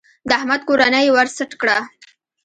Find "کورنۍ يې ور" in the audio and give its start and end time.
0.69-1.27